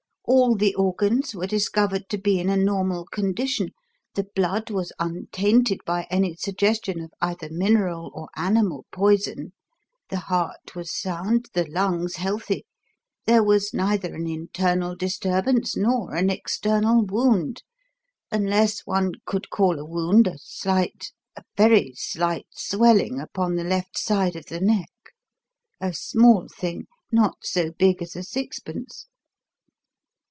All 0.23 0.55
the 0.55 0.73
organs 0.75 1.35
were 1.35 1.47
discovered 1.47 2.07
to 2.09 2.17
be 2.17 2.39
in 2.39 2.47
a 2.47 2.55
normal 2.55 3.03
condition, 3.05 3.71
the 4.15 4.27
blood 4.35 4.69
was 4.69 4.93
untainted 4.97 5.79
by 5.83 6.07
any 6.09 6.35
suggestion 6.35 7.01
of 7.01 7.11
either 7.21 7.49
mineral 7.51 8.11
or 8.13 8.29
animal 8.37 8.85
poison, 8.93 9.51
the 10.09 10.19
heart 10.19 10.73
was 10.73 10.95
sound, 10.97 11.49
the 11.53 11.65
lungs 11.67 12.15
healthy 12.17 12.65
there 13.25 13.43
was 13.43 13.73
neither 13.73 14.13
an 14.15 14.25
internal 14.25 14.95
disturbance 14.95 15.75
nor 15.75 16.13
an 16.13 16.29
external 16.29 17.03
wound, 17.03 17.63
unless 18.31 18.81
one 18.85 19.11
could 19.25 19.49
call 19.49 19.79
a 19.79 19.85
'wound' 19.85 20.27
a 20.27 20.37
slight, 20.37 21.11
a 21.35 21.43
very 21.57 21.91
slight, 21.97 22.47
swelling 22.51 23.19
upon 23.19 23.55
the 23.55 23.65
left 23.65 23.97
side 23.97 24.37
of 24.37 24.45
the 24.45 24.61
neck; 24.61 24.91
a 25.81 25.93
small 25.93 26.47
thing, 26.47 26.87
not 27.11 27.35
so 27.41 27.71
big 27.73 28.01
as 28.01 28.15
a 28.15 28.23
sixpence." 28.23 29.07